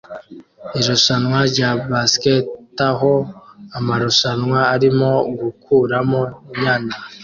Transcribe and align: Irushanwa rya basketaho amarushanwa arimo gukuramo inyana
Irushanwa 0.79 1.39
rya 1.51 1.69
basketaho 1.89 3.13
amarushanwa 3.77 4.59
arimo 4.75 5.09
gukuramo 5.39 6.21
inyana 6.53 6.93